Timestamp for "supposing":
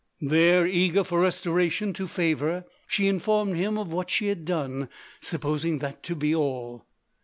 5.19-5.77